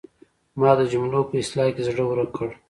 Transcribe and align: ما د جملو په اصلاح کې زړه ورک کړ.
ما 0.59 0.71
د 0.79 0.81
جملو 0.91 1.21
په 1.29 1.35
اصلاح 1.41 1.69
کې 1.75 1.81
زړه 1.87 2.03
ورک 2.07 2.29
کړ. 2.37 2.49